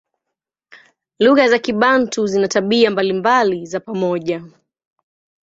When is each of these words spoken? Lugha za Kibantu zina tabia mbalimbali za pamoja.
Lugha 1.19 1.49
za 1.49 1.59
Kibantu 1.59 2.27
zina 2.27 2.47
tabia 2.47 2.91
mbalimbali 2.91 3.65
za 3.65 3.79
pamoja. 3.79 4.43